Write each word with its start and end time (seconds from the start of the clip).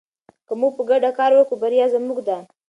که 0.47 0.53
موږ 0.59 0.71
په 0.77 0.83
ګډه 0.89 1.09
کار 1.19 1.31
وکړو 1.35 1.59
بریا 1.61 1.85
زموږ 1.95 2.17
ده. 2.27 2.37